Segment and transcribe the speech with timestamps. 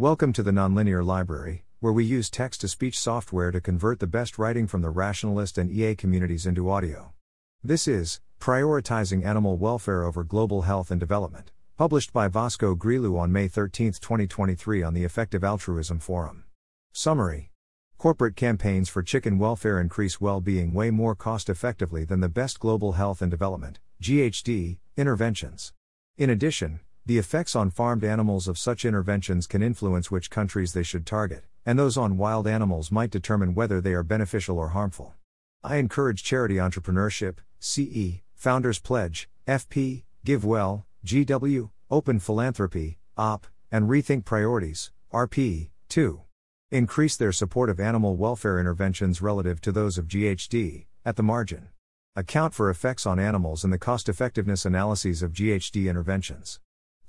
[0.00, 4.06] Welcome to the Nonlinear Library, where we use text to speech software to convert the
[4.06, 7.12] best writing from the rationalist and EA communities into audio.
[7.62, 13.30] This is Prioritizing Animal Welfare Over Global Health and Development, published by Vasco Grilo on
[13.30, 16.44] May 13, 2023, on the Effective Altruism Forum.
[16.92, 17.50] Summary
[17.98, 22.58] Corporate campaigns for chicken welfare increase well being way more cost effectively than the best
[22.58, 25.74] global health and development GHD, interventions.
[26.16, 30.82] In addition, the effects on farmed animals of such interventions can influence which countries they
[30.82, 35.14] should target, and those on wild animals might determine whether they are beneficial or harmful.
[35.62, 44.24] I encourage charity entrepreneurship, CE, Founders Pledge, FP, GiveWell, GW, Open Philanthropy, OP, and Rethink
[44.24, 46.20] Priorities, RP, 2.
[46.70, 51.68] Increase their support of animal welfare interventions relative to those of GHD, at the margin.
[52.16, 56.60] Account for effects on animals in the cost effectiveness analyses of GHD interventions.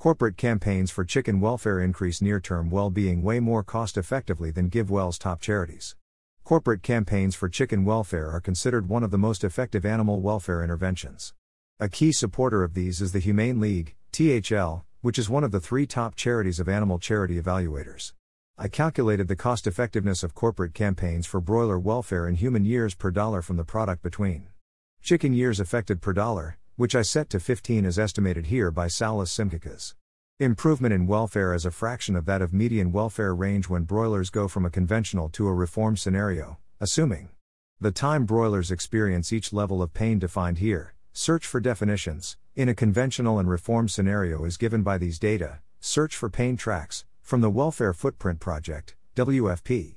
[0.01, 4.67] Corporate campaigns for chicken welfare increase near term well being way more cost effectively than
[4.67, 5.95] GiveWell's top charities.
[6.43, 11.35] Corporate campaigns for chicken welfare are considered one of the most effective animal welfare interventions.
[11.79, 15.59] A key supporter of these is the Humane League, THL, which is one of the
[15.59, 18.13] three top charities of animal charity evaluators.
[18.57, 23.11] I calculated the cost effectiveness of corporate campaigns for broiler welfare in human years per
[23.11, 24.47] dollar from the product between
[25.03, 29.29] chicken years affected per dollar, which I set to 15 as estimated here by Saulius
[29.29, 29.93] Šimčikas.
[30.39, 34.47] Improvement in welfare as a fraction of that of median welfare range when broilers go
[34.47, 37.29] from a conventional to a reform scenario, assuming
[37.79, 40.95] the time broilers experience each level of pain defined here.
[41.13, 45.59] Search for definitions in a conventional and reform scenario is given by these data.
[45.79, 49.95] Search for pain tracks from the Welfare Footprint Project, WFP.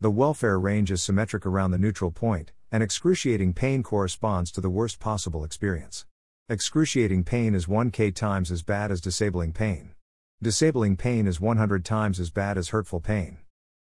[0.00, 4.70] The welfare range is symmetric around the neutral point, and excruciating pain corresponds to the
[4.70, 6.04] worst possible experience.
[6.48, 9.96] Excruciating pain is 1k times as bad as disabling pain.
[10.40, 13.38] Disabling pain is 100 times as bad as hurtful pain.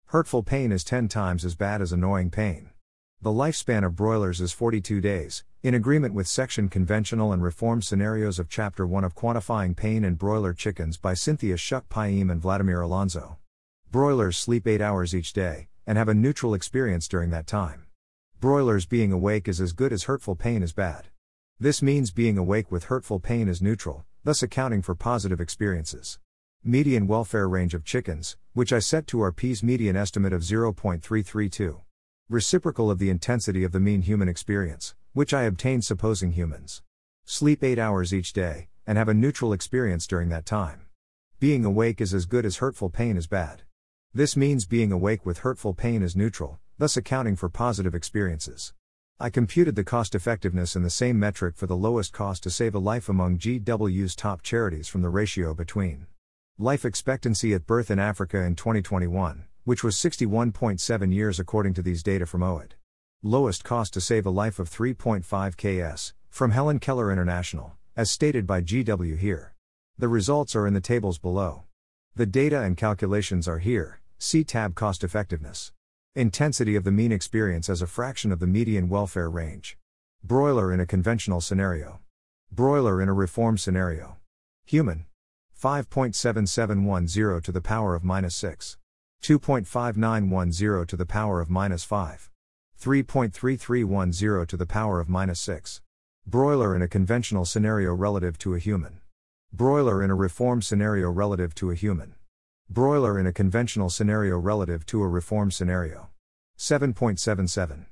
[0.06, 2.70] Hurtful pain is 10 times as bad as annoying pain.
[3.22, 8.40] The lifespan of broilers is 42 days, in agreement with section conventional and reform scenarios
[8.40, 13.40] of Chapter 1 of Quantifying Pain in Broiler Chickens by Cynthia Schuck-Paim and Wladimir Alonso.
[13.92, 17.88] Broilers sleep 8 hours each day, and have a neutral experience during that time.
[18.40, 21.10] Broilers being awake is as good as hurtful pain is bad.
[21.60, 26.20] This means being awake with hurtful pain is neutral, thus accounting for positive experiences.
[26.64, 31.82] Median welfare range of chickens, which I set to RP's median estimate of 0.332.
[32.30, 36.82] Reciprocal of the intensity of the mean human experience, which I obtained supposing humans
[37.26, 40.88] sleep 8 hours each day, and have a neutral experience during that time.
[41.40, 43.62] Being awake is as good as hurtful pain is bad.
[44.14, 48.74] This means being awake with hurtful pain is neutral, thus accounting for positive experiences.
[49.24, 52.76] I computed the cost effectiveness in the same metric for the lowest cost to save
[52.76, 56.08] a life among GW's top charities from the ratio between
[56.58, 62.04] life expectancy at birth in Africa in 2021, which was 61.7 years according to these
[62.04, 62.72] data from OWID.
[63.24, 65.24] Lowest cost to save a life of 3.5
[65.56, 69.54] ks, from Helen Keller International, as stated by GW here.
[69.98, 71.64] The results are in the tables below.
[72.14, 75.72] The data and calculations are here, see tab cost effectiveness.
[76.16, 79.80] Intensity of the mean experience as a fraction of the median welfare range.
[80.24, 82.02] Broiler in a conventional scenario.
[82.52, 84.18] Broiler in a reform scenario.
[84.64, 85.08] Human.
[85.60, 88.78] 5.7710 to the power of minus 6.
[89.24, 92.30] 2.5910 to the power of minus 5.
[92.80, 95.82] 3.3310 to the power of minus 6.
[96.28, 99.02] Broiler in a conventional scenario relative to a human.
[99.52, 102.14] Broiler in a reform scenario relative to a human.
[102.74, 106.10] Broiler in a conventional scenario relative to a reform scenario.
[106.58, 107.86] 7.77.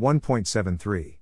[0.00, 1.18] 1.73.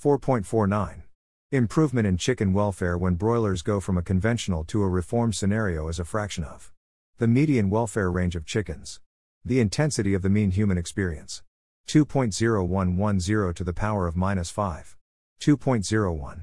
[0.00, 1.02] 4.49.
[1.50, 5.98] Improvement in chicken welfare when broilers go from a conventional to a reform scenario is
[5.98, 6.70] a fraction of
[7.18, 9.00] the median welfare range of chickens.
[9.44, 11.42] The intensity of the mean human experience.
[11.88, 14.96] 2.0110 to the power of minus 5.
[15.40, 16.42] 2.01.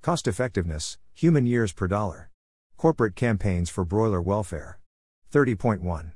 [0.00, 2.30] Cost effectiveness, human years per dollar.
[2.76, 4.78] Corporate campaigns for broiler welfare.
[5.36, 6.12] 30.1.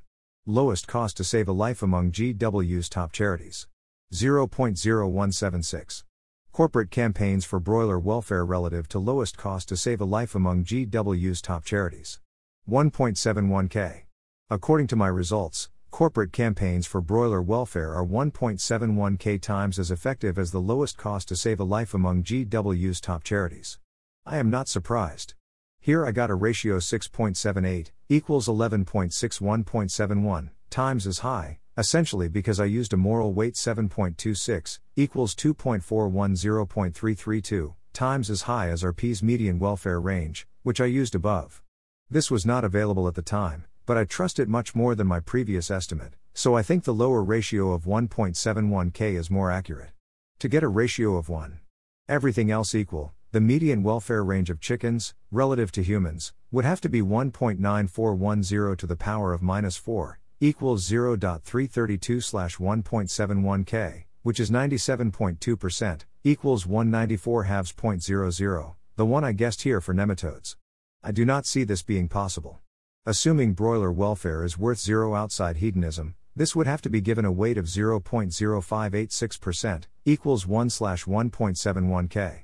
[0.46, 3.68] Lowest cost to save a life among GW's top charities.
[4.14, 6.04] 0.0176.
[6.52, 11.42] Corporate campaigns for broiler welfare relative to lowest cost to save a life among GW's
[11.42, 12.18] top charities.
[12.66, 14.04] 1.71k.
[14.48, 20.50] According to my results, corporate campaigns for broiler welfare are 1.71k times as effective as
[20.50, 23.78] the lowest cost to save a life among GW's top charities.
[24.24, 25.34] I am not surprised.
[25.82, 32.92] Here I got a ratio 6.78 equals 11.61.71 times as high, essentially because I used
[32.92, 40.82] a moral weight 7.26 equals 2.410.332 times as high as RP's median welfare range, which
[40.82, 41.62] I used above.
[42.10, 45.20] This was not available at the time, but I trust it much more than my
[45.20, 49.92] previous estimate, so I think the lower ratio of 1.71k is more accurate.
[50.40, 51.58] To get a ratio of 1.
[52.06, 56.88] Everything else equal, the median welfare range of chickens, relative to humans, would have to
[56.88, 66.00] be 1.9410 to the power of minus 4, equals 0.332 slash 1.71k, which is 97.2%,
[66.24, 70.56] equals 194 halves 0.00, the one I guessed here for nematodes.
[71.04, 72.58] I do not see this being possible.
[73.06, 77.30] Assuming broiler welfare is worth zero outside hedonism, this would have to be given a
[77.30, 82.40] weight of 0.0586%, equals 1 slash 1.71k.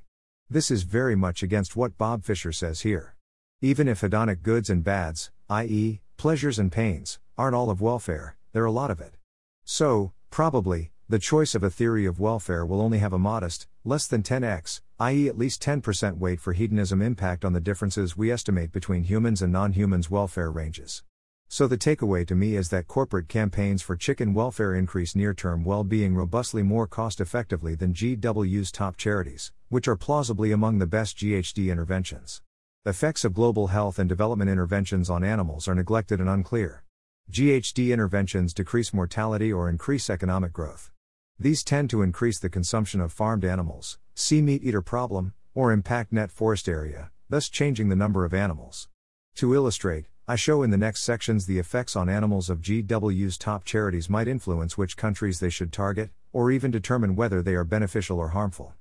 [0.49, 3.17] This is very much against what Bob Fischer says here.
[3.61, 8.65] Even if hedonic goods and bads, i.e., pleasures and pains, aren't all of welfare, they're
[8.65, 9.17] a lot of it.
[9.65, 14.07] So, probably, the choice of a theory of welfare will only have a modest, less
[14.07, 18.71] than 10x, i.e., at least 10% weight for hedonism impact on the differences we estimate
[18.71, 21.03] between humans and non humans' welfare ranges.
[21.49, 25.65] So the takeaway to me is that corporate campaigns for chicken welfare increase near term
[25.65, 30.87] well being robustly more cost effectively than GW's top charities, which are plausibly among the
[30.87, 32.43] best GHD interventions.
[32.85, 36.85] Effects of global health and development interventions on animals are neglected and unclear.
[37.31, 40.91] GHD interventions decrease mortality or increase economic growth.
[41.39, 46.13] These tend to increase the consumption of farmed animals, see meat eater problem, or impact
[46.13, 48.89] net forest area, thus changing the number of animals.
[49.37, 53.63] To illustrate, I show in the next sections the effects on animals of GW's top
[53.63, 58.19] charities might influence which countries they should target, or even determine whether they are beneficial
[58.19, 58.75] or harmful.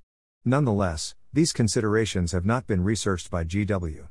[0.44, 4.08] Nonetheless, these considerations have not been researched by GW.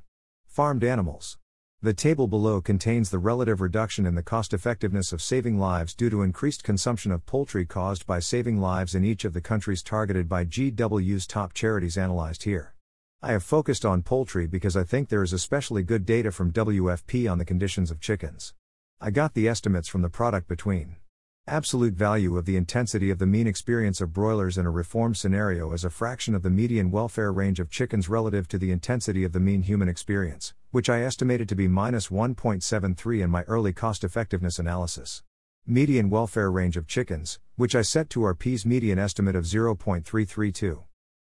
[0.46, 1.36] Farmed animals.
[1.82, 6.10] The table below contains the relative reduction in the cost effectiveness of saving lives due
[6.10, 10.28] to increased consumption of poultry caused by saving lives in each of the countries targeted
[10.28, 12.73] by GW's top charities analyzed here.
[13.22, 17.30] I have focused on poultry because I think there is especially good data from WFP
[17.30, 18.52] on the conditions of chickens.
[19.00, 20.96] I got the estimates from the product between
[21.46, 25.72] absolute value of the intensity of the mean experience of broilers in a reform scenario
[25.72, 29.32] as a fraction of the median welfare range of chickens relative to the intensity of
[29.32, 34.04] the mean human experience, which I estimated to be minus 1.73 in my early cost
[34.04, 35.22] effectiveness analysis.
[35.66, 40.84] Median welfare range of chickens, which I set to RP's median estimate of 0.332.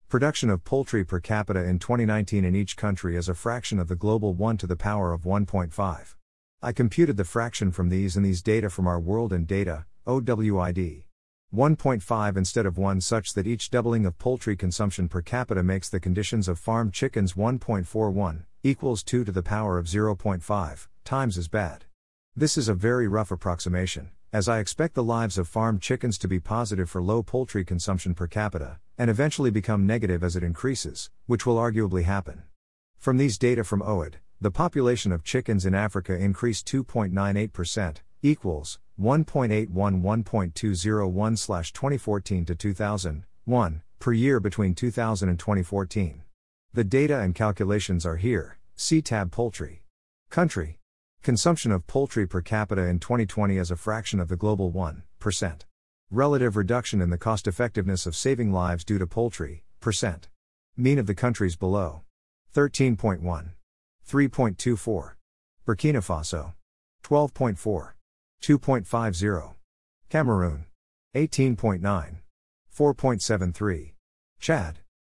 [0.08, 3.96] Production of poultry per capita in 2019 in each country is a fraction of the
[3.96, 6.14] global 1 to the power of 1.5.
[6.62, 11.06] I computed the fraction from these and these data from our World in Data, OWID.
[11.52, 15.98] 1.5 instead of 1 such that each doubling of poultry consumption per capita makes the
[15.98, 21.84] conditions of farmed chickens 1.41 equals 2 to the power of 0.5 times as bad.
[22.36, 26.28] This is a very rough approximation, as I expect the lives of farmed chickens to
[26.28, 31.10] be positive for low poultry consumption per capita, and eventually become negative as it increases,
[31.26, 32.42] which will arguably happen.
[32.98, 41.38] From these data from OWID, the population of chickens in Africa increased 2.98%, equals 1.811.201
[41.38, 46.22] slash 2014 to 2001, per year between 2000 and 2014.
[46.72, 49.82] The data and calculations are here, see tab poultry.
[50.30, 50.80] Country.
[51.22, 55.60] Consumption of poultry per capita in 2020 as a fraction of the global 1%.
[56.12, 60.28] Relative reduction in the cost effectiveness of saving lives due to poultry, percent.
[60.76, 62.02] Mean of the countries below
[62.54, 63.22] 13.1.
[64.08, 65.14] 3.24.
[65.66, 66.52] Burkina Faso
[67.02, 67.92] 12.4.
[68.40, 69.54] 2.50.
[70.08, 70.66] Cameroon
[71.16, 71.80] 18.9.
[72.72, 73.92] 4.73.
[74.38, 74.78] Chad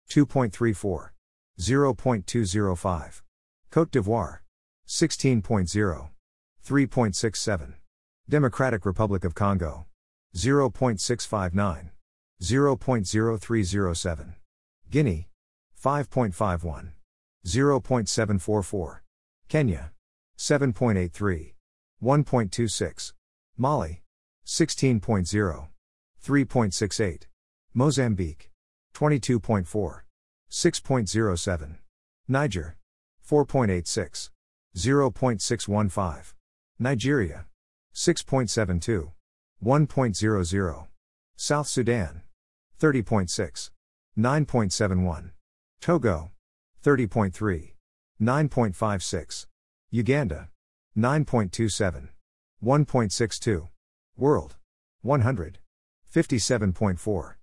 [0.10, 1.10] 2.34.
[1.60, 3.22] 0.205.
[3.72, 4.38] Cote d'Ivoire
[4.88, 6.10] 16.0.
[6.66, 7.74] 3.67.
[8.30, 9.86] Democratic Republic of Congo.
[10.38, 11.90] 0.659.
[12.44, 14.34] 0.0307.
[14.92, 15.26] Guinea.
[15.84, 16.92] 5.51.
[17.46, 19.00] 0.744.
[19.48, 19.92] Kenya.
[20.38, 21.54] 7.83.
[22.04, 23.14] 1.26.
[23.58, 24.04] Mali.
[24.46, 25.68] 16.0.
[26.24, 27.24] 3.68.
[27.74, 28.52] Mozambique.
[28.94, 30.02] 22.4.
[30.52, 31.76] 6.07.
[32.28, 32.78] Niger.
[33.28, 34.30] 4.86.
[34.76, 36.34] 0.615.
[36.80, 37.46] Nigeria.
[37.96, 39.12] 6.72.
[39.64, 40.88] 1.00.
[41.36, 42.22] South Sudan.
[42.80, 43.70] 30.6.
[44.18, 45.32] 9.71.
[45.82, 46.32] Togo.
[46.84, 47.74] 30.3.
[48.22, 49.46] 9.56.
[49.90, 50.50] Uganda.
[50.98, 52.10] 9.27.
[52.64, 53.68] 1.62.
[54.18, 54.56] World.
[55.02, 55.60] 100.
[56.14, 57.34] 57.4.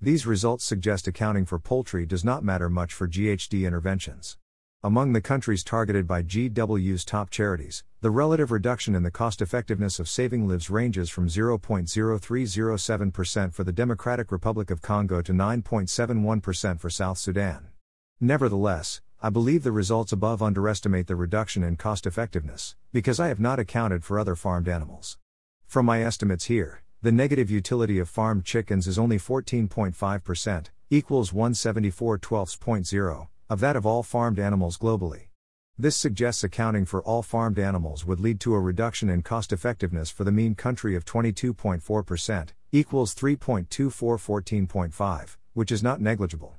[0.00, 4.36] These results suggest accounting for poultry does not matter much for GHD interventions.
[4.84, 9.98] Among the countries targeted by GW's top charities, the relative reduction in the cost effectiveness
[9.98, 16.90] of saving lives ranges from 0.0307% for the Democratic Republic of Congo to 9.71% for
[16.90, 17.68] South Sudan.
[18.20, 23.40] Nevertheless, I believe the results above underestimate the reduction in cost effectiveness, because I have
[23.40, 25.16] not accounted for other farmed animals.
[25.66, 32.18] From my estimates here, the negative utility of farmed chickens is only 14.5%, equals 174
[32.18, 35.28] 12.0, of that of all farmed animals globally.
[35.76, 40.08] This suggests accounting for all farmed animals would lead to a reduction in cost effectiveness
[40.08, 46.56] for the mean country of 22.4%, equals 3.24 14.5, which is not negligible.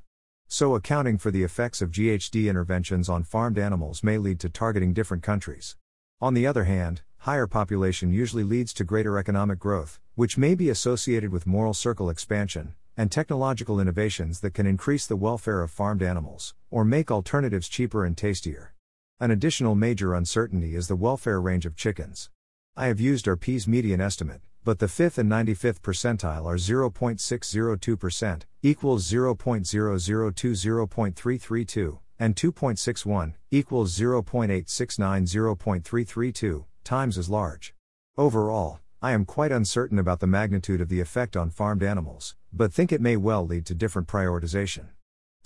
[0.47, 4.93] So, accounting for the effects of GHD interventions on farmed animals may lead to targeting
[4.93, 5.77] different countries.
[6.21, 10.69] On the other hand, higher population usually leads to greater economic growth, which may be
[10.69, 16.01] associated with moral circle expansion, and technological innovations that can increase the welfare of farmed
[16.01, 18.73] animals, or make alternatives cheaper and tastier.
[19.19, 22.29] An additional major uncertainty is the welfare range of chickens.
[22.75, 29.09] I have used RP's median estimate, but the 5th and 95th percentile are 0.602%, equals
[29.09, 37.73] 0.0020.332, and 2.61, equals 0.8690.332, times as large.
[38.17, 42.73] Overall, I am quite uncertain about the magnitude of the effect on farmed animals, but
[42.73, 44.87] think it may well lead to different prioritization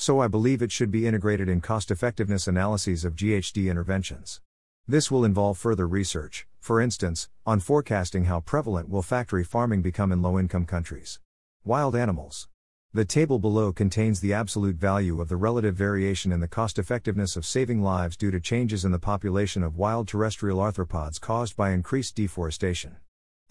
[0.02, 4.40] so I believe it should be integrated in cost effectiveness analyses of GHD interventions.
[4.88, 10.14] This will involve further research, for instance, on forecasting how prevalent will factory farming become
[10.14, 11.20] in low income countries.
[11.66, 12.48] Wild animals.
[12.94, 17.36] The table below contains the absolute value of the relative variation in the cost effectiveness
[17.36, 21.72] of saving lives due to changes in the population of wild terrestrial arthropods caused by
[21.72, 22.96] increased deforestation.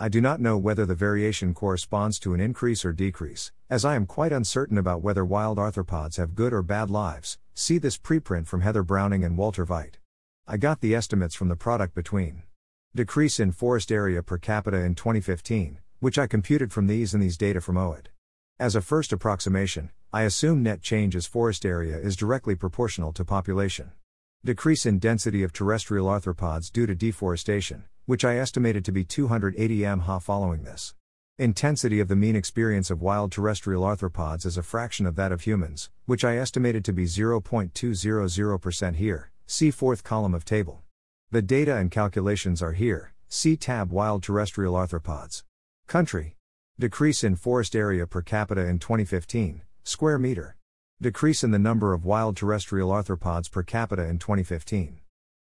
[0.01, 3.97] I do not know whether the variation corresponds to an increase or decrease, as I
[3.97, 7.37] am quite uncertain about whether wild arthropods have good or bad lives.
[7.55, 9.95] See this preprint from Heather Browning and Walter Veit.
[10.47, 12.45] I got the estimates from the product between
[12.95, 17.37] decrease in forest area per capita in 2015, which I computed from these and these
[17.37, 18.07] data from OWID.
[18.61, 23.25] As a first approximation, I assume net change as forest area is directly proportional to
[23.25, 23.91] population.
[24.45, 29.81] Decrease in density of terrestrial arthropods due to deforestation, which I estimated to be 280
[29.81, 30.95] mHa following this.
[31.37, 35.43] Intensity of the mean experience of wild terrestrial arthropods is a fraction of that of
[35.43, 40.81] humans, which I estimated to be 0.200% here, see fourth column of table.
[41.33, 45.43] The data and calculations are here, see tab Wild terrestrial arthropods.
[45.87, 46.35] Country.
[46.79, 50.57] Decrease in forest area per capita in 2015, square meter.
[50.99, 55.01] Decrease in the number of wild terrestrial arthropods per capita in 2015.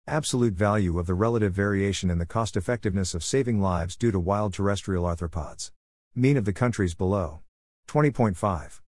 [0.08, 4.20] Absolute value of the relative variation in the cost effectiveness of saving lives due to
[4.20, 5.72] wild terrestrial arthropods.
[6.14, 7.40] Mean of the countries below
[7.88, 8.80] 20.5.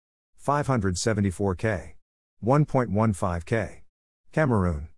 [0.46, 1.92] 574k.
[2.44, 3.80] 1.15k.
[4.30, 4.88] Cameroon.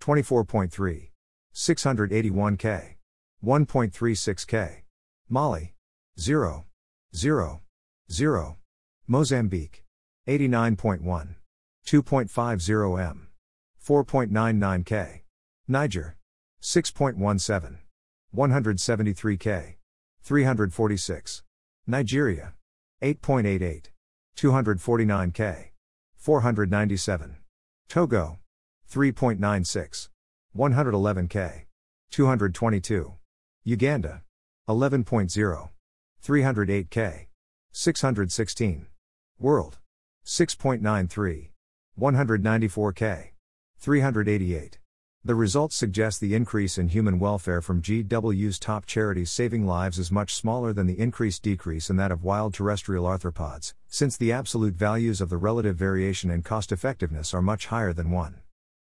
[0.00, 1.10] 24.3.
[1.54, 2.94] 681k.
[3.44, 4.82] 1.36k.
[5.28, 5.74] Mali.
[6.18, 6.64] 0.
[7.14, 7.60] 0.
[8.10, 8.56] 0.
[9.06, 9.84] Mozambique.
[10.26, 11.36] 89.1.
[11.86, 13.28] 2.50 m.
[13.80, 15.20] 4.99k.
[15.70, 16.16] Niger.
[16.62, 17.76] 6.17.
[18.34, 19.74] 173k.
[20.22, 21.42] 346.
[21.86, 22.54] Nigeria.
[23.02, 23.86] 8.88.
[24.36, 25.64] 249k.
[26.16, 27.36] 497.
[27.88, 28.38] Togo.
[28.90, 30.08] 3.96.
[30.56, 31.64] 111k.
[32.10, 33.12] 222.
[33.64, 34.22] Uganda.
[34.68, 35.68] 11.0.
[36.24, 37.26] 308k.
[37.72, 38.86] 616.
[39.38, 39.78] World.
[40.24, 41.50] 6.93.
[42.00, 43.28] 194k.
[43.78, 44.78] 388.
[45.24, 50.12] The results suggest the increase in human welfare from GW's top charities saving lives is
[50.12, 54.74] much smaller than the increased decrease in that of wild terrestrial arthropods, since the absolute
[54.74, 58.36] values of the relative variation in cost effectiveness are much higher than 1.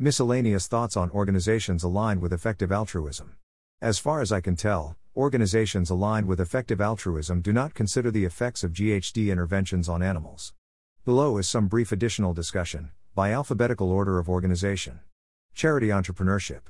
[0.00, 3.36] Miscellaneous thoughts on organizations aligned with effective altruism.
[3.80, 8.24] As far as I can tell, organizations aligned with effective altruism do not consider the
[8.24, 10.54] effects of GHD interventions on animals.
[11.04, 14.98] Below is some brief additional discussion, by alphabetical order of organization.
[15.54, 16.62] Charity entrepreneurship.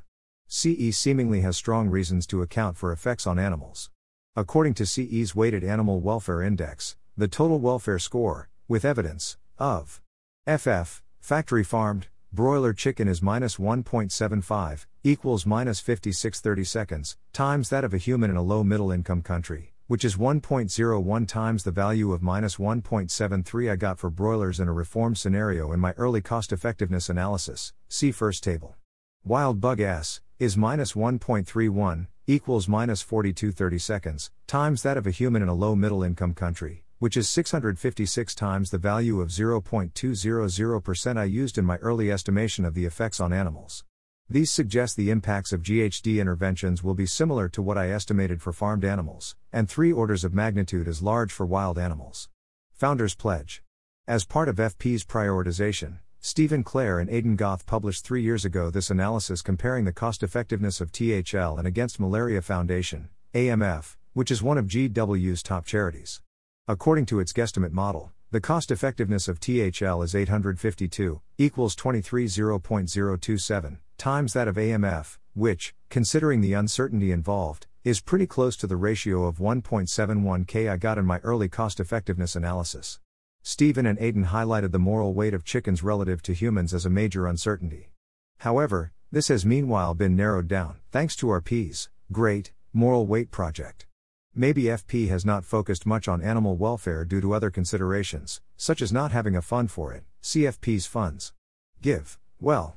[0.49, 3.91] CE seemingly has strong reasons to account for effects on animals.
[4.37, 10.01] According to CE's Weighted Animal Welfare Index, the total welfare score, with evidence, of
[10.47, 17.93] FF, factory farmed, broiler chicken is minus 1.75, equals minus 5630 seconds, times that of
[17.93, 22.23] a human in a low middle income country, which is 1.01 times the value of
[22.23, 27.09] minus 1.73 I got for broilers in a reform scenario in my early cost effectiveness
[27.09, 27.73] analysis.
[27.89, 28.77] See first table.
[29.25, 35.41] Wild bug S is minus 1.31 equals minus 4230 seconds times that of a human
[35.41, 41.25] in a low middle income country, which is 656 times the value of 0.200% I
[41.25, 43.83] used in my early estimation of the effects on animals.
[44.29, 48.53] These suggest the impacts of GHD interventions will be similar to what I estimated for
[48.53, 52.29] farmed animals, and three orders of magnitude as large for wild animals.
[52.73, 53.63] Founders Pledge.
[54.07, 58.91] As part of FP's prioritization, Stephen Clare and Aidan Goth published three years ago this
[58.91, 64.59] analysis comparing the cost effectiveness of THL and Against Malaria Foundation, AMF, which is one
[64.59, 66.21] of GW's top charities.
[66.67, 74.33] According to its guesstimate model, the cost effectiveness of THL is 852, equals 230.027, times
[74.33, 79.39] that of AMF, which, considering the uncertainty involved, is pretty close to the ratio of
[79.39, 82.99] 1.71k I got in my early cost effectiveness analysis.
[83.49, 87.29] Stephen and Aidan highlighted the moral weight of chickens relative to humans as a major
[87.29, 87.93] uncertainty.
[88.39, 93.87] However, this has meanwhile been narrowed down, thanks to RP's, great, moral weight project.
[94.35, 98.93] Maybe FP has not focused much on animal welfare due to other considerations, such as
[98.93, 101.33] not having a fund for it, CFP's funds.
[101.81, 102.77] Give, well,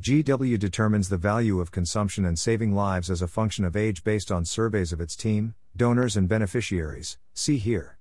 [0.00, 4.32] GW determines the value of consumption and saving lives as a function of age based
[4.32, 7.18] on surveys of its team, donors, and beneficiaries.
[7.34, 7.97] See here.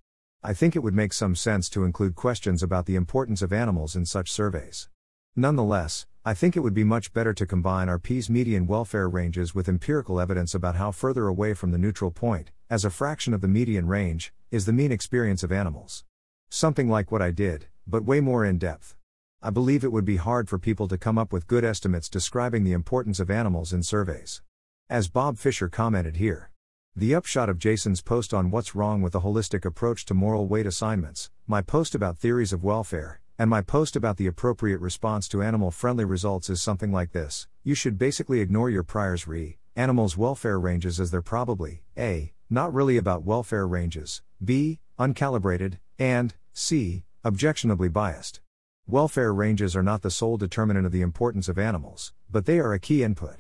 [0.48, 3.98] I think it would make some sense to include questions about the importance of animals
[3.98, 4.88] in such surveys.
[5.36, 9.68] Nonetheless, I think it would be much better to combine RP's median welfare ranges with
[9.68, 13.50] empirical evidence about how further away from the neutral point, as a fraction of the
[13.50, 16.06] median range, is the mean experience of animals.
[16.50, 18.96] Something like what I did, but way more in depth.
[19.42, 22.64] I believe it would be hard for people to come up with good estimates describing
[22.64, 24.42] the importance of animals in surveys.
[24.90, 26.52] As Bob Fischer commented here.
[27.00, 30.66] The upshot of Jason's post on what's wrong with the holistic approach to moral weight
[30.66, 35.44] assignments, my post about theories of welfare, and my post about the appropriate response to
[35.44, 40.18] animal friendly results is something like this You should basically ignore your priors re animals'
[40.18, 42.34] welfare ranges as they're probably a.
[42.50, 44.80] not really about welfare ranges, b.
[44.98, 47.04] uncalibrated, and c.
[47.24, 48.42] objectionably biased.
[48.88, 52.74] Welfare ranges are not the sole determinant of the importance of animals, but they are
[52.74, 53.36] a key input.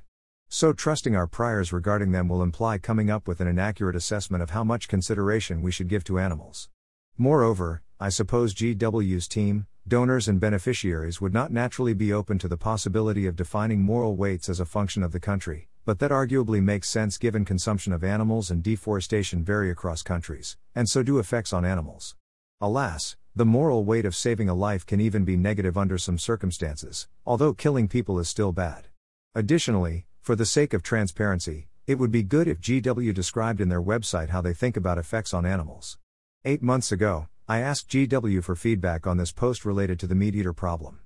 [0.49, 4.51] So, trusting our priors regarding them will imply coming up with an inaccurate assessment of
[4.51, 6.69] how much consideration we should give to animals.
[7.17, 12.55] Moreover, I suppose GW's team, donors, and beneficiaries would not naturally be open to the
[12.55, 16.89] possibility of defining moral weights as a function of the country, but that arguably makes
[16.89, 21.65] sense given consumption of animals and deforestation vary across countries, and so do effects on
[21.65, 22.15] animals.
[22.61, 27.09] Alas, the moral weight of saving a life can even be negative under some circumstances,
[27.25, 28.87] although killing people is still bad.
[29.35, 33.81] Additionally, for the sake of transparency, it would be good if GW described in their
[33.81, 35.99] website how they think about effects on animals.
[36.43, 40.35] Eight months ago, I asked GW for feedback on this post related to the meat
[40.35, 40.99] eater problem.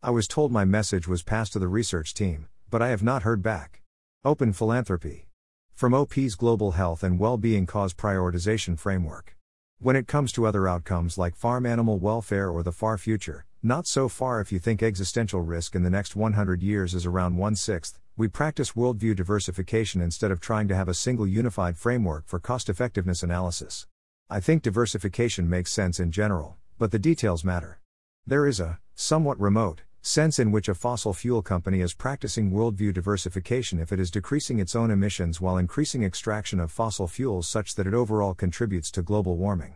[0.00, 3.24] I was told my message was passed to the research team, but I have not
[3.24, 3.82] heard back.
[4.24, 5.26] Open Philanthropy.
[5.74, 9.37] From OP's Global Health and Well-Being Cause Prioritization Framework.
[9.80, 13.86] When it comes to other outcomes like farm animal welfare or the far future, not
[13.86, 17.54] so far if you think existential risk in the next 100 years is around one
[17.54, 22.40] sixth, we practice worldview diversification instead of trying to have a single unified framework for
[22.40, 23.86] cost effectiveness analysis.
[24.28, 27.78] I think diversification makes sense in general, but the details matter.
[28.26, 32.94] There is a, somewhat remote, sense in which a fossil fuel company is practicing worldview
[32.94, 37.74] diversification if it is decreasing its own emissions while increasing extraction of fossil fuels such
[37.74, 39.74] that it overall contributes to global warming.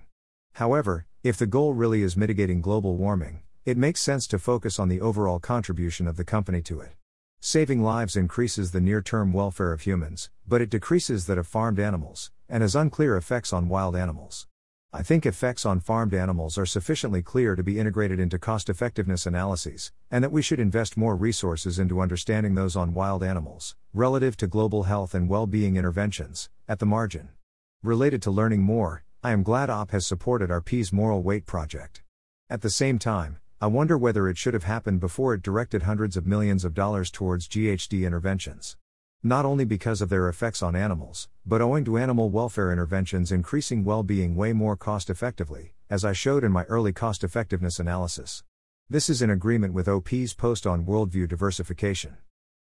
[0.54, 4.88] However, if the goal really is mitigating global warming, it makes sense to focus on
[4.88, 6.92] the overall contribution of the company to it.
[7.40, 11.80] Saving lives increases the near term welfare of humans, but it decreases that of farmed
[11.80, 14.46] animals, and has unclear effects on wild animals.
[14.94, 19.24] I think effects on farmed animals are sufficiently clear to be integrated into cost effectiveness
[19.24, 24.36] analyses, and that we should invest more resources into understanding those on wild animals, relative
[24.36, 27.30] to global health and well being interventions, at the margin.
[27.82, 32.02] Related to learning more, I am glad OP has supported RP's Moral Weight project.
[32.50, 36.18] At the same time, I wonder whether it should have happened before it directed hundreds
[36.18, 38.76] of millions of dollars towards GHD interventions
[39.24, 43.84] not only because of their effects on animals, but owing to animal welfare interventions increasing
[43.84, 48.42] well being way more cost effectively, as I showed in my early cost effectiveness analysis.
[48.90, 52.16] This is in agreement with OP's post on worldview diversification.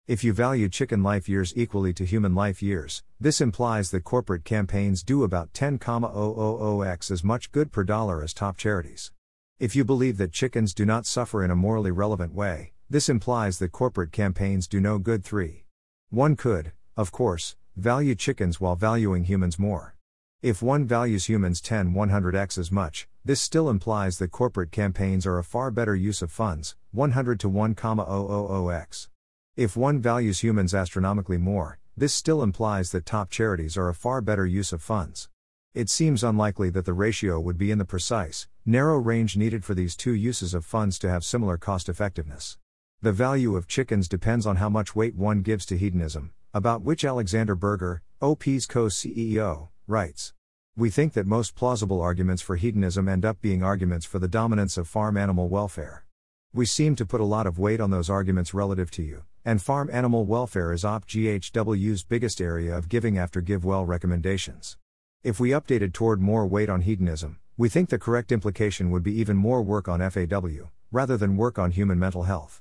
[0.06, 4.44] If you value chicken life years equally to human life years, this implies that corporate
[4.44, 9.12] campaigns do about 10,000x as much good per dollar as top charities.
[9.58, 13.58] If you believe that chickens do not suffer in a morally relevant way, this implies
[13.60, 15.64] that corporate campaigns do no good 3.
[16.12, 19.94] One could, of course, value chickens while valuing humans more.
[20.42, 25.38] If one values humans 10 100x as much, this still implies that corporate campaigns are
[25.38, 29.08] a far better use of funds, 100 to 1,000x.
[29.54, 34.20] If one values humans astronomically more, this still implies that top charities are a far
[34.20, 35.28] better use of funds.
[35.74, 39.74] It seems unlikely that the ratio would be in the precise, narrow range needed for
[39.74, 42.58] these two uses of funds to have similar cost effectiveness.
[43.02, 47.02] The value of chickens depends on how much weight one gives to hedonism, about which
[47.02, 50.34] Alexander Berger, OP's co CEO, writes.
[50.76, 54.76] We think that most plausible arguments for hedonism end up being arguments for the dominance
[54.76, 56.04] of farm animal welfare.
[56.52, 59.62] We seem to put a lot of weight on those arguments relative to you, and
[59.62, 64.76] farm animal welfare is OP GHW's biggest area of giving after GiveWell recommendations.
[65.24, 69.18] If we updated toward more weight on hedonism, we think the correct implication would be
[69.18, 72.60] even more work on FAW, rather than work on human mental health.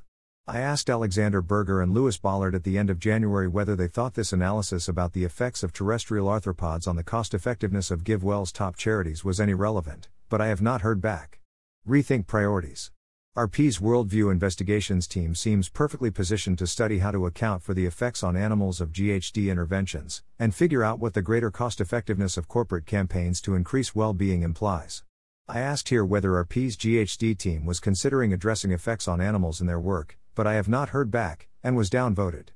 [0.51, 4.15] I asked Alexander Berger and Lewis Bollard at the end of January whether they thought
[4.15, 8.75] this analysis about the effects of terrestrial arthropods on the cost effectiveness of GiveWell's top
[8.75, 11.39] charities was any relevant, but I have not heard back.
[11.87, 12.89] Rethink priorities.
[13.37, 18.23] RP's Worldview Investigations team seems perfectly positioned to study how to account for the effects
[18.23, 22.87] on animals of GHD interventions, and figure out what the greater cost effectiveness of corporate
[22.87, 25.03] campaigns to increase well being implies.
[25.47, 29.79] I asked here whether RP's GHD team was considering addressing effects on animals in their
[29.79, 32.49] work, but I have not heard back, and was downvoted.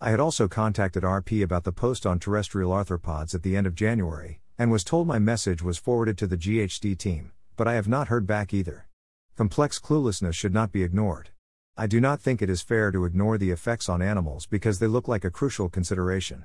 [0.00, 3.74] I had also contacted RP about the post on terrestrial arthropods at the end of
[3.74, 7.88] January, and was told my message was forwarded to the GHD team, but I have
[7.88, 8.88] not heard back either.
[9.36, 11.30] Complex cluelessness should not be ignored.
[11.76, 14.88] I do not think it is fair to ignore the effects on animals because they
[14.88, 16.44] look like a crucial consideration.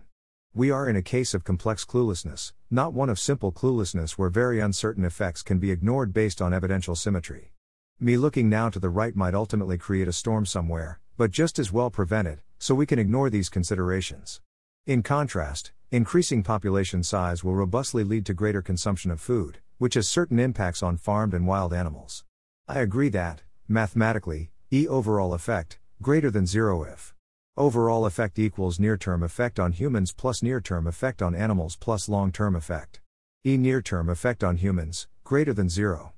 [0.53, 4.59] We are in a case of complex cluelessness, not one of simple cluelessness where very
[4.59, 7.52] uncertain effects can be ignored based on evidential symmetry.
[7.99, 11.71] Me looking now to the right might ultimately create a storm somewhere, but just as
[11.71, 14.41] well prevent it, so we can ignore these considerations.
[14.85, 20.09] In contrast, increasing population size will robustly lead to greater consumption of food, which has
[20.09, 22.25] certain impacts on farmed and wild animals.
[22.67, 27.13] I agree that, mathematically, E overall effect, greater than zero if
[27.55, 32.09] overall effect equals near term effect on humans plus near term effect on animals plus
[32.09, 32.99] long term effect.
[33.45, 36.13] E near term effect on humans, greater than zero.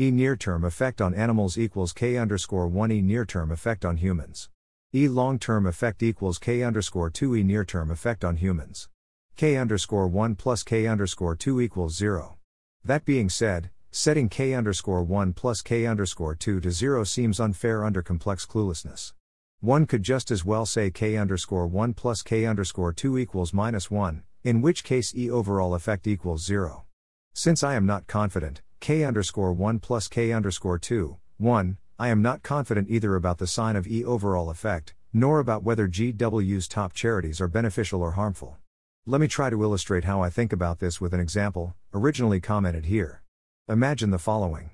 [0.00, 3.98] E near term effect on animals equals K underscore 1 E near term effect on
[3.98, 4.48] humans.
[4.94, 8.88] E long term effect equals K underscore 2 E near term effect on humans.
[9.36, 12.38] K underscore 1 plus K underscore 2 equals 0.
[12.82, 17.84] That being said, setting K underscore 1 plus K underscore 2 to 0 seems unfair
[17.84, 19.12] under complex cluelessness.
[19.60, 23.90] One could just as well say K underscore 1 plus K underscore 2 equals minus
[23.90, 26.86] 1, in which case E overall effect equals 0.
[27.34, 32.22] Since I am not confident, k underscore 1 plus k underscore 2, 1, I am
[32.22, 36.94] not confident either about the sign of E overall effect, nor about whether GW's top
[36.94, 38.56] charities are beneficial or harmful.
[39.04, 42.86] Let me try to illustrate how I think about this with an example, originally commented
[42.86, 43.22] here.
[43.68, 44.70] Imagine the following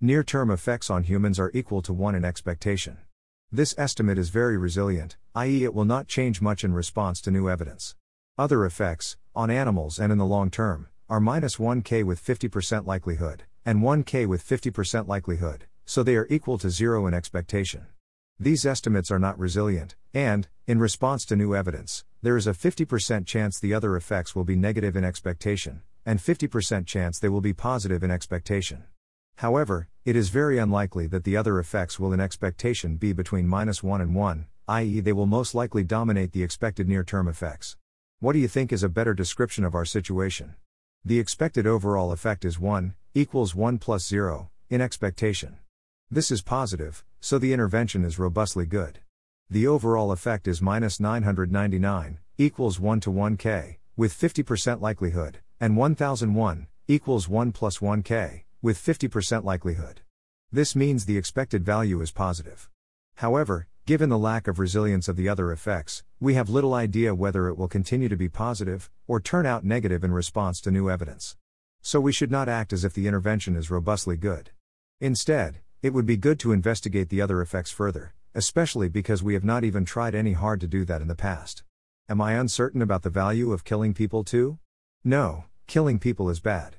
[0.00, 2.96] Near term effects on humans are equal to 1 in expectation.
[3.52, 7.50] This estimate is very resilient, i.e., it will not change much in response to new
[7.50, 7.94] evidence.
[8.38, 13.44] Other effects, on animals and in the long term, are minus 1k with 50% likelihood
[13.64, 17.86] and 1k with 50% likelihood, so they are equal to zero in expectation.
[18.38, 23.26] These estimates are not resilient, and, in response to new evidence, there is a 50%
[23.26, 27.52] chance the other effects will be negative in expectation, and 50% chance they will be
[27.52, 28.84] positive in expectation.
[29.36, 33.82] However, it is very unlikely that the other effects will in expectation be between minus
[33.82, 37.76] 1 and 1, i.e., they will most likely dominate the expected near term effects.
[38.20, 40.54] What do you think is a better description of our situation?
[41.02, 45.56] The expected overall effect is 1, equals 1 plus 0, in expectation.
[46.10, 48.98] This is positive, so the intervention is robustly good.
[49.48, 56.66] The overall effect is minus 999, equals 1 to 1k, with 50% likelihood, and 1001,
[56.86, 60.02] equals 1 plus 1k, with 50% likelihood.
[60.52, 62.68] This means the expected value is positive.
[63.14, 67.48] However, given the lack of resilience of the other effects, we have little idea whether
[67.48, 71.36] it will continue to be positive, or turn out negative in response to new evidence.
[71.82, 74.50] So we should not act as if the intervention is robustly good.
[75.00, 79.44] Instead, it would be good to investigate the other effects further, especially because we have
[79.44, 81.64] not even tried any hard to do that in the past.
[82.08, 84.58] Am I uncertain about the value of killing people too?
[85.02, 86.76] No, killing people is bad.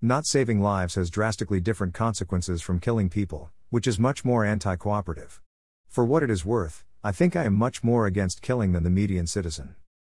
[0.00, 4.76] Not saving lives has drastically different consequences from killing people, which is much more anti
[4.76, 5.40] cooperative.
[5.94, 8.90] For what it is worth, I think I am much more against killing than the
[8.90, 9.76] median citizen.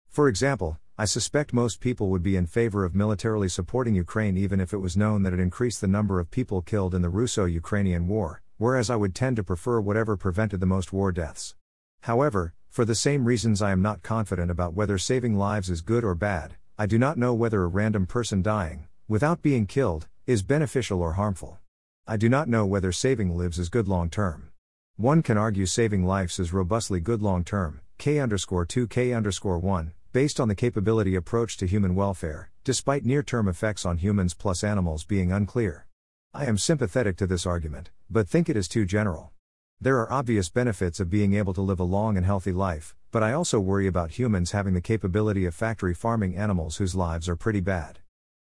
[0.08, 4.60] For example, I suspect most people would be in favor of militarily supporting Ukraine even
[4.60, 7.44] if it was known that it increased the number of people killed in the Russo
[7.46, 11.56] Ukrainian War, whereas I would tend to prefer whatever prevented the most war deaths.
[12.02, 16.04] However, for the same reasons I am not confident about whether saving lives is good
[16.04, 20.44] or bad, I do not know whether a random person dying, without being killed, is
[20.44, 21.58] beneficial or harmful.
[22.06, 24.50] I do not know whether saving lives is good long term.
[24.96, 29.59] One can argue saving lives is robustly good long term, K underscore 2 K underscore
[29.59, 34.35] 1, based on the capability approach to human welfare, despite near term effects on humans
[34.35, 35.88] plus animals being unclear.
[36.33, 39.33] I am sympathetic to this argument, but think it is too general.
[39.80, 43.24] There are obvious benefits of being able to live a long and healthy life, but
[43.24, 47.35] I also worry about humans having the capability of factory farming animals whose lives are
[47.35, 47.98] pretty bad.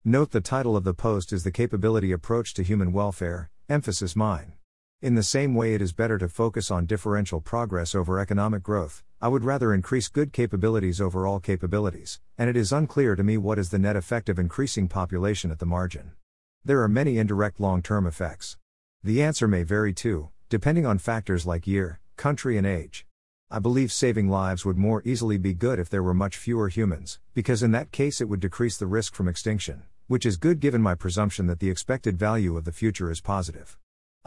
[0.02, 4.54] Note the title of the post is The Capability Approach to Human Welfare, emphasis mine.
[5.00, 9.04] In the same way, it is better to focus on differential progress over economic growth.
[9.20, 13.36] I would rather increase good capabilities over all capabilities, and it is unclear to me
[13.36, 16.12] what is the net effect of increasing population at the margin.
[16.64, 18.56] There are many indirect long term effects.
[19.04, 23.06] The answer may vary too, depending on factors like year, country, and age.
[23.52, 27.20] I believe saving lives would more easily be good if there were much fewer humans,
[27.34, 30.80] because in that case it would decrease the risk from extinction which is good given
[30.80, 33.76] my presumption that the expected value of the future is positive.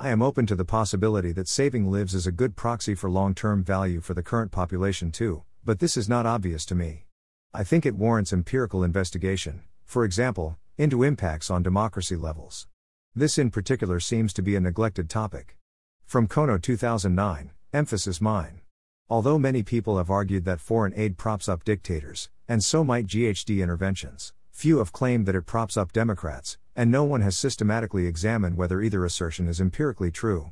[0.03, 3.35] I am open to the possibility that saving lives is a good proxy for long
[3.35, 7.05] term value for the current population too, but this is not obvious to me.
[7.53, 12.67] I think it warrants empirical investigation, for example, into impacts on democracy levels.
[13.13, 15.55] This in particular seems to be a neglected topic.
[16.03, 18.61] From Kono 2009, emphasis mine.
[19.07, 23.61] Although many people have argued that foreign aid props up dictators, and so might GHD
[23.61, 24.33] interventions.
[24.49, 28.81] Few have claimed that it props up Democrats, and no one has systematically examined whether
[28.81, 30.51] either assertion is empirically true.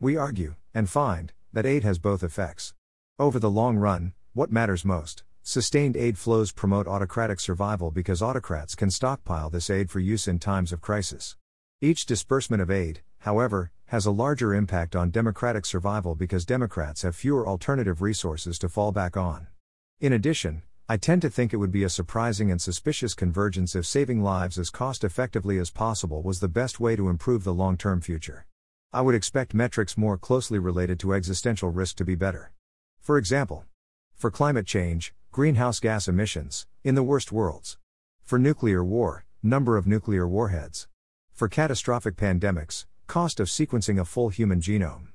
[0.00, 2.74] We argue, and find, that aid has both effects.
[3.18, 5.24] Over the long run, what matters most?
[5.42, 10.38] Sustained aid flows promote autocratic survival because autocrats can stockpile this aid for use in
[10.38, 11.36] times of crisis.
[11.80, 17.16] Each disbursement of aid, however, has a larger impact on democratic survival because Democrats have
[17.16, 19.46] fewer alternative resources to fall back on.
[20.00, 23.84] In addition, I tend to think it would be a surprising and suspicious convergence if
[23.84, 27.76] saving lives as cost effectively as possible was the best way to improve the long
[27.76, 28.46] term future.
[28.90, 32.52] I would expect metrics more closely related to existential risk to be better.
[33.00, 33.66] For example,
[34.14, 37.76] for climate change, greenhouse gas emissions, in the worst worlds.
[38.22, 40.88] For nuclear war, number of nuclear warheads.
[41.34, 45.08] For catastrophic pandemics, cost of sequencing a full human genome.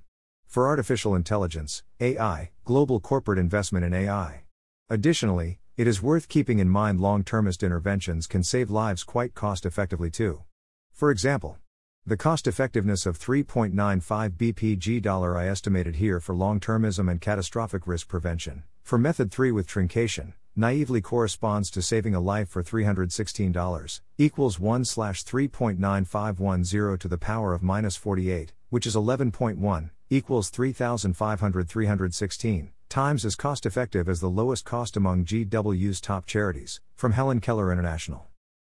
[0.46, 4.44] For artificial intelligence, AI, global corporate investment in AI.
[4.88, 9.66] Additionally, it is worth keeping in mind long termist interventions can save lives quite cost
[9.66, 10.44] effectively too.
[10.92, 11.58] For example,
[12.06, 17.88] the cost effectiveness of 3.95 BPG dollar I estimated here for long termism and catastrophic
[17.88, 24.02] risk prevention, for method 3 with truncation, naively corresponds to saving a life for $316,
[24.20, 31.68] equals 1 slash 3.9510 to the power of minus 48, which is 11.1, equals 3,500
[31.68, 37.40] 316, times as cost effective as the lowest cost among GW's top charities, from Helen
[37.40, 38.28] Keller International.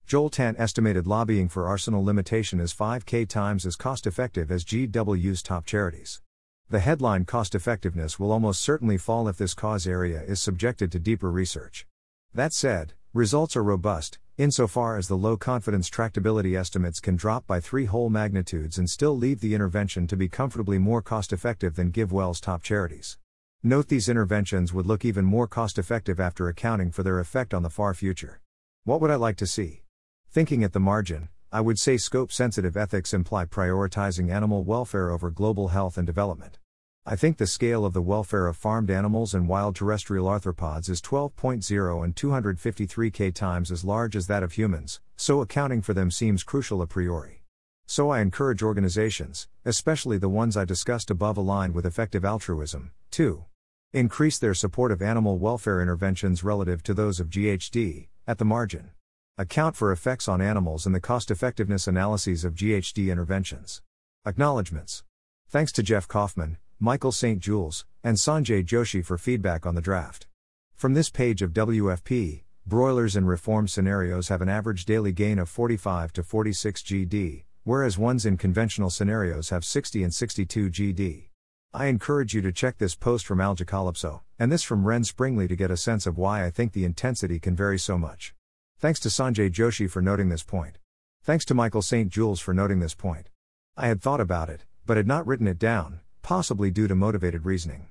[0.06, 5.42] Joel Tan estimated lobbying for arsenal limitation is 5k times as cost effective as GW's
[5.42, 6.20] top charities.
[6.68, 10.98] The headline cost effectiveness will almost certainly fall if this cause area is subjected to
[10.98, 11.86] deeper research.
[12.34, 17.58] That said, results are robust, insofar as the low confidence tractability estimates can drop by
[17.58, 21.90] three whole magnitudes and still leave the intervention to be comfortably more cost effective than
[21.90, 23.16] GiveWell's top charities.
[23.62, 27.62] Note these interventions would look even more cost effective after accounting for their effect on
[27.62, 28.40] the far future.
[28.84, 29.82] What would I like to see?
[30.30, 35.30] Thinking at the margin, I would say scope sensitive ethics imply prioritizing animal welfare over
[35.30, 36.58] global health and development.
[37.04, 41.02] I think the scale of the welfare of farmed animals and wild terrestrial arthropods is
[41.02, 46.44] 12.0 and 253k times as large as that of humans, so accounting for them seems
[46.44, 47.44] crucial a priori.
[47.84, 53.44] So I encourage organizations, especially the ones I discussed above aligned with effective altruism, to
[53.92, 58.90] increase their support of animal welfare interventions relative to those of GHD, at the margin.
[59.36, 63.82] Account for effects on animals and the cost effectiveness analyses of GHD interventions.
[64.24, 65.02] Acknowledgements.
[65.48, 67.40] Thanks to Jeff Kaufman, Michael St.
[67.40, 70.28] Jules, and Sanjay Joshi for feedback on the draft.
[70.76, 75.48] From this page of WFP, broilers in reform scenarios have an average daily gain of
[75.48, 81.29] 45 to 46 GD, whereas ones in conventional scenarios have 60 and 62 GD.
[81.72, 85.54] I encourage you to check this post from Algacalypso, and this from Ren Springlea to
[85.54, 88.34] get a sense of why I think the intensity can vary so much.
[88.80, 90.78] Thanks to Sanjay Joshi for noting this point.
[91.22, 92.10] Thanks to Michael St.
[92.10, 93.28] Jules for noting this point.
[93.76, 97.44] I had thought about it, but had not written it down, possibly due to motivated
[97.44, 97.86] reasoning.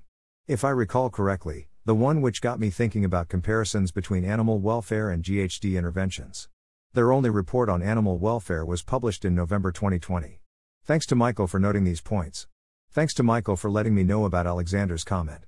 [0.45, 5.09] If I recall correctly, the one which got me thinking about comparisons between animal welfare
[5.09, 6.49] and GHD interventions.
[6.91, 10.41] Their only report on animal welfare was published in November 2020.
[10.83, 12.45] Thanks to Michael for noting these points.
[12.91, 15.41] Thanks to Michael for letting me know about Alexander's comment.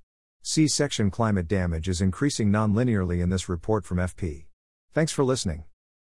[0.44, 4.46] C section climate damage is increasing nonlinearly in this report from FP.
[4.94, 5.64] Thanks for listening.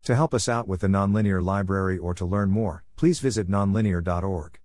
[0.06, 4.60] To help us out with the Nonlinear Library or to learn more, please visit nonlinear.org.